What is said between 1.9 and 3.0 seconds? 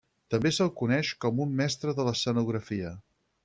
de l'escenografia.